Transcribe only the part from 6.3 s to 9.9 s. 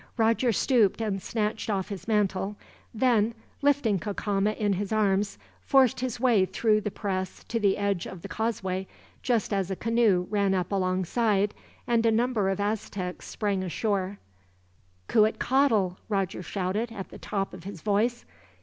through the press to the edge of the causeway, just as a